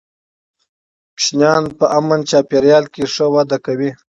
[1.15, 3.91] ماشومان په امن چاپېریال کې ښه وده کوي